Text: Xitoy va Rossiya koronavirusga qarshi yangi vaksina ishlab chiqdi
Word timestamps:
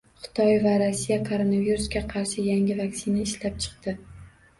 Xitoy 0.21 0.53
va 0.61 0.71
Rossiya 0.81 1.17
koronavirusga 1.27 2.01
qarshi 2.13 2.45
yangi 2.47 2.79
vaksina 2.81 3.21
ishlab 3.27 3.61
chiqdi 3.67 3.95